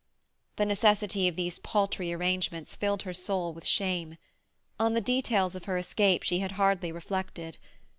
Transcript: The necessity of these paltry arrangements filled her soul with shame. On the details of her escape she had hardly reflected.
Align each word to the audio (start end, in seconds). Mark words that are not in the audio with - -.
The 0.55 0.65
necessity 0.65 1.27
of 1.27 1.35
these 1.35 1.59
paltry 1.59 2.11
arrangements 2.11 2.75
filled 2.75 3.03
her 3.03 3.13
soul 3.13 3.53
with 3.53 3.67
shame. 3.67 4.17
On 4.79 4.95
the 4.95 4.99
details 4.99 5.53
of 5.53 5.65
her 5.65 5.77
escape 5.77 6.23
she 6.23 6.39
had 6.39 6.53
hardly 6.53 6.91
reflected. 6.91 7.59